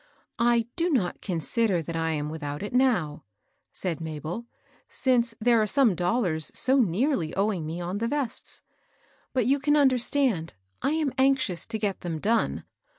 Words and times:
"I 0.39 0.65
do 0.75 0.89
not 0.89 1.21
consider 1.21 1.83
that 1.83 1.95
I 1.95 2.13
am 2.13 2.27
without 2.31 2.63
it 2.63 2.73
now," 2.73 3.23
said 3.71 4.01
Mabel, 4.01 4.41
^^ 4.41 4.45
since 4.89 5.35
there 5.39 5.61
are 5.61 5.67
some 5.67 5.93
dollars 5.93 6.49
so 6.55 6.79
nearly 6.79 7.35
owing 7.35 7.67
me 7.67 7.79
on 7.81 7.99
the 7.99 8.07
vests. 8.07 8.63
But 9.31 9.45
you 9.45 9.59
can 9.59 9.77
understand, 9.77 10.55
I 10.81 10.89
am 10.93 11.13
anxious 11.19 11.67
to 11.67 11.77
get 11.77 11.99
them 12.01 12.17
done. 12.17 12.63